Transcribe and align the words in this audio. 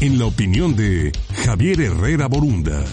en 0.00 0.18
la 0.18 0.26
opinión 0.26 0.76
de 0.76 1.12
Javier 1.44 1.80
Herrera 1.80 2.28
Borunda. 2.28 2.84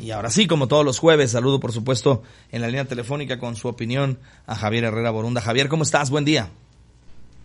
Y 0.00 0.10
ahora 0.10 0.30
sí, 0.30 0.46
como 0.46 0.66
todos 0.66 0.84
los 0.84 0.98
jueves, 0.98 1.32
saludo 1.32 1.60
por 1.60 1.72
supuesto 1.72 2.22
en 2.50 2.62
la 2.62 2.68
línea 2.68 2.86
telefónica 2.86 3.38
con 3.38 3.54
su 3.54 3.68
opinión 3.68 4.18
a 4.46 4.56
Javier 4.56 4.84
Herrera 4.84 5.10
Borunda. 5.10 5.40
Javier, 5.40 5.68
¿cómo 5.68 5.82
estás? 5.82 6.10
Buen 6.10 6.24
día. 6.24 6.48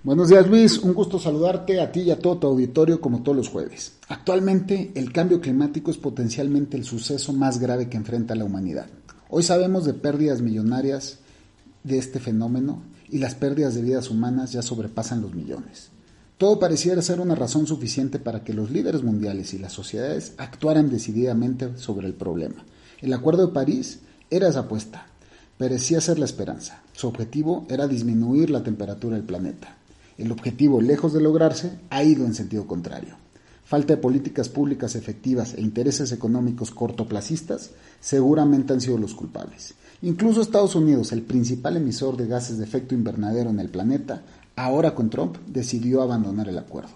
Buenos 0.04 0.30
días 0.30 0.48
Luis, 0.48 0.78
un 0.78 0.94
gusto 0.94 1.20
saludarte 1.20 1.82
a 1.82 1.92
ti 1.92 2.02
y 2.02 2.12
a 2.12 2.20
todo 2.20 2.38
tu 2.38 2.48
auditorio 2.48 3.02
como 3.02 3.24
todos 3.24 3.36
los 3.36 3.50
jueves. 3.50 3.98
Actualmente 4.08 4.92
el 4.96 5.12
cambio 5.12 5.42
climático 5.42 5.92
es 5.92 5.98
potencialmente 5.98 6.78
el 6.78 6.86
suceso 6.86 7.34
más 7.34 7.60
grave 7.60 7.90
que 7.90 7.98
enfrenta 7.98 8.36
la 8.36 8.46
humanidad. 8.46 8.88
Hoy 9.30 9.44
sabemos 9.44 9.84
de 9.84 9.94
pérdidas 9.94 10.42
millonarias 10.42 11.20
de 11.84 11.98
este 11.98 12.20
fenómeno 12.20 12.82
y 13.10 13.18
las 13.18 13.36
pérdidas 13.36 13.76
de 13.76 13.82
vidas 13.82 14.10
humanas 14.10 14.54
ya 14.54 14.62
sobrepasan 14.62 15.22
los 15.22 15.34
millones. 15.34 15.92
Todo 16.38 16.60
pareciera 16.60 17.02
ser 17.02 17.20
una 17.20 17.34
razón 17.34 17.66
suficiente 17.66 18.20
para 18.20 18.44
que 18.44 18.54
los 18.54 18.70
líderes 18.70 19.02
mundiales 19.02 19.56
y 19.56 19.58
las 19.58 19.74
sociedades 19.74 20.34
actuaran 20.38 20.92
decididamente 20.92 21.76
sobre 21.78 22.06
el 22.06 22.14
problema. 22.14 22.64
El 23.02 23.12
Acuerdo 23.14 23.48
de 23.48 23.54
París 23.54 24.02
era 24.30 24.48
esa 24.48 24.60
apuesta, 24.60 25.08
parecía 25.58 26.00
ser 26.00 26.20
la 26.20 26.26
esperanza. 26.26 26.84
Su 26.94 27.08
objetivo 27.08 27.66
era 27.70 27.88
disminuir 27.88 28.52
la 28.52 28.62
temperatura 28.62 29.16
del 29.16 29.26
planeta. 29.26 29.78
El 30.20 30.32
objetivo, 30.32 30.80
lejos 30.80 31.12
de 31.12 31.22
lograrse, 31.22 31.72
ha 31.90 32.04
ido 32.04 32.24
en 32.26 32.36
sentido 32.36 32.68
contrario. 32.68 33.16
Falta 33.66 33.96
de 33.96 34.02
políticas 34.02 34.48
públicas 34.48 34.96
efectivas 34.96 35.56
e 35.56 35.62
intereses 35.62 36.12
económicos 36.12 36.70
cortoplacistas 36.70 37.72
seguramente 38.00 38.74
han 38.74 38.82
sido 38.82 39.00
los 39.00 39.16
culpables. 39.16 39.74
Incluso 40.04 40.42
Estados 40.42 40.76
Unidos, 40.76 41.12
el 41.12 41.24
principal 41.24 41.78
emisor 41.78 42.16
de 42.16 42.28
gases 42.28 42.60
de 42.60 42.64
efecto 42.64 42.94
invernadero 42.94 43.50
en 43.50 43.60
el 43.60 43.70
planeta, 43.70 44.22
ahora 44.58 44.94
con 44.94 45.10
Trump, 45.10 45.38
decidió 45.48 46.02
abandonar 46.02 46.50
el 46.50 46.58
acuerdo. 46.58 46.90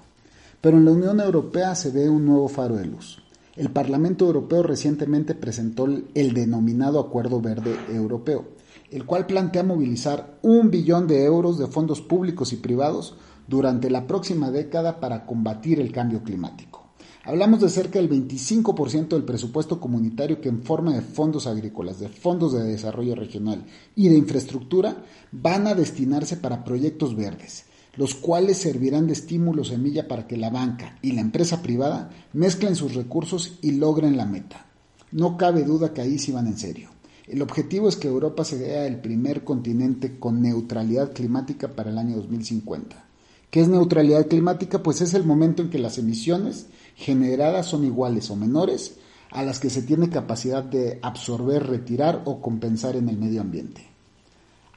Pero 0.60 0.78
en 0.78 0.86
la 0.86 0.92
Unión 0.92 1.22
Europea 1.22 1.74
se 1.76 1.92
ve 1.92 2.10
un 2.10 2.26
nuevo 2.26 2.50
faro 2.50 2.76
de 2.76 2.86
luz. 2.86 3.24
El 3.56 3.70
Parlamento 3.72 4.26
Europeo 4.26 4.64
recientemente 4.64 5.36
presentó 5.36 5.86
el 5.86 6.34
denominado 6.34 7.00
Acuerdo 7.00 7.40
Verde 7.40 7.76
Europeo, 7.90 8.46
el 8.90 9.06
cual 9.06 9.26
plantea 9.26 9.64
movilizar 9.64 10.38
un 10.42 10.72
billón 10.72 11.08
de 11.08 11.24
euros 11.24 11.58
de 11.58 11.68
fondos 11.68 12.02
públicos 12.02 12.52
y 12.52 12.58
privados 12.58 13.16
durante 13.48 13.90
la 13.90 14.08
próxima 14.08 14.52
década 14.52 15.00
para 15.00 15.26
combatir 15.26 15.80
el 15.80 15.92
cambio 15.92 16.24
climático. 16.24 16.81
Hablamos 17.24 17.62
de 17.62 17.70
cerca 17.70 18.00
del 18.00 18.10
25% 18.10 19.10
del 19.10 19.24
presupuesto 19.24 19.80
comunitario 19.80 20.42
que 20.42 20.50
en 20.50 20.64
forma 20.64 20.96
de 20.96 21.02
fondos 21.02 21.46
agrícolas, 21.46 22.00
de 22.00 22.10
fondos 22.10 22.52
de 22.54 22.64
desarrollo 22.64 23.14
regional 23.14 23.64
y 23.96 24.10
de 24.10 24.18
infraestructura 24.18 25.06
van 25.32 25.68
a 25.68 25.76
destinarse 25.76 26.38
para 26.38 26.64
proyectos 26.64 27.16
verdes, 27.16 27.66
los 27.96 28.16
cuales 28.16 28.58
servirán 28.58 29.06
de 29.06 29.14
estímulo 29.14 29.64
semilla 29.64 30.08
para 30.08 30.26
que 30.26 30.36
la 30.36 30.50
banca 30.50 30.98
y 31.04 31.12
la 31.12 31.22
empresa 31.22 31.62
privada 31.62 32.10
mezclen 32.34 32.76
sus 32.76 32.96
recursos 32.96 33.60
y 33.62 33.74
logren 33.74 34.18
la 34.18 34.26
meta. 34.26 34.66
No 35.12 35.38
cabe 35.38 35.62
duda 35.62 35.94
que 35.94 36.02
ahí 36.02 36.18
sí 36.18 36.32
van 36.32 36.48
en 36.48 36.58
serio. 36.58 36.90
El 37.28 37.44
objetivo 37.44 37.88
es 37.88 37.98
que 37.98 38.08
Europa 38.08 38.44
sea 38.44 38.88
el 38.88 39.00
primer 39.00 39.44
continente 39.44 40.18
con 40.18 40.42
neutralidad 40.42 41.14
climática 41.14 41.76
para 41.76 41.92
el 41.92 42.00
año 42.00 42.16
2050. 42.16 43.11
¿Qué 43.52 43.60
es 43.60 43.68
neutralidad 43.68 44.28
climática? 44.28 44.82
Pues 44.82 45.02
es 45.02 45.14
el 45.14 45.26
momento 45.26 45.62
en 45.62 45.70
que 45.70 45.78
las 45.78 45.98
emisiones 45.98 46.68
generadas 46.96 47.66
son 47.66 47.84
iguales 47.84 48.32
o 48.32 48.38
menores 48.38 48.96
a 49.30 49.44
las 49.44 49.60
que 49.60 49.70
se 49.70 49.82
tiene 49.82 50.10
capacidad 50.10 50.64
de 50.64 51.00
absorber, 51.02 51.68
retirar 51.68 52.22
o 52.24 52.42
compensar 52.42 52.96
en 52.96 53.10
el 53.10 53.18
medio 53.18 53.42
ambiente. 53.42 53.86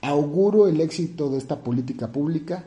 Auguro 0.03 0.67
el 0.67 0.81
éxito 0.81 1.31
de 1.31 1.39
esta 1.39 1.63
política 1.63 2.11
pública 2.11 2.65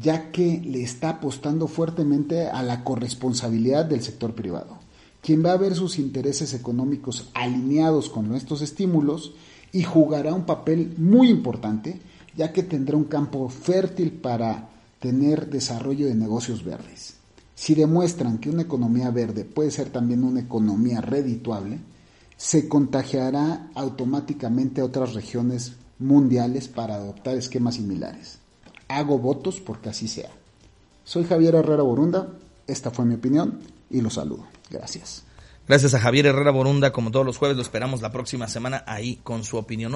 ya 0.00 0.30
que 0.30 0.62
le 0.64 0.82
está 0.82 1.10
apostando 1.10 1.68
fuertemente 1.68 2.46
a 2.46 2.62
la 2.62 2.82
corresponsabilidad 2.82 3.84
del 3.84 4.02
sector 4.02 4.34
privado, 4.34 4.78
quien 5.20 5.44
va 5.44 5.52
a 5.52 5.58
ver 5.58 5.74
sus 5.74 5.98
intereses 5.98 6.54
económicos 6.54 7.28
alineados 7.34 8.08
con 8.08 8.34
estos 8.34 8.62
estímulos 8.62 9.34
y 9.72 9.82
jugará 9.82 10.32
un 10.32 10.46
papel 10.46 10.94
muy 10.96 11.28
importante 11.28 12.00
ya 12.34 12.52
que 12.52 12.62
tendrá 12.62 12.96
un 12.96 13.04
campo 13.04 13.48
fértil 13.50 14.12
para 14.12 14.70
tener 15.00 15.48
desarrollo 15.48 16.06
de 16.06 16.14
negocios 16.14 16.64
verdes. 16.64 17.14
Si 17.54 17.74
demuestran 17.74 18.38
que 18.38 18.50
una 18.50 18.62
economía 18.62 19.10
verde 19.10 19.44
puede 19.44 19.70
ser 19.70 19.90
también 19.90 20.24
una 20.24 20.40
economía 20.40 21.00
redituable, 21.00 21.78
se 22.36 22.68
contagiará 22.68 23.70
automáticamente 23.74 24.80
a 24.80 24.84
otras 24.84 25.14
regiones 25.14 25.74
mundiales 25.98 26.68
para 26.68 26.94
adoptar 26.94 27.36
esquemas 27.36 27.74
similares. 27.74 28.38
Hago 28.88 29.18
votos 29.18 29.60
porque 29.60 29.90
así 29.90 30.08
sea. 30.08 30.30
Soy 31.04 31.24
Javier 31.24 31.54
Herrera 31.54 31.82
Borunda, 31.82 32.28
esta 32.66 32.90
fue 32.90 33.04
mi 33.04 33.14
opinión 33.14 33.60
y 33.90 34.00
los 34.00 34.14
saludo. 34.14 34.46
Gracias. 34.70 35.24
Gracias 35.68 35.94
a 35.94 36.00
Javier 36.00 36.26
Herrera 36.26 36.50
Borunda, 36.50 36.92
como 36.92 37.10
todos 37.10 37.24
los 37.24 37.36
jueves, 37.36 37.56
lo 37.56 37.62
esperamos 37.62 38.02
la 38.02 38.10
próxima 38.10 38.48
semana 38.48 38.82
ahí 38.86 39.16
con 39.22 39.44
su 39.44 39.56
opinión. 39.56 39.94